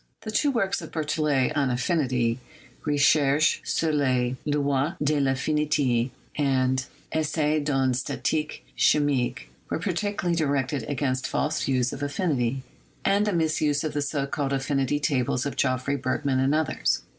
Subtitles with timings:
[0.21, 2.39] The two works of Berthollet on affinity—
[2.87, 10.81] "Recherches sur les Lois de rAffinite" and "Essai d'une Statique Chi mique"— were particularly directed
[10.89, 12.63] against false views of affinity
[13.05, 17.03] and the misuse of the so called affinity tables of Geoffrey, Bergman, and others.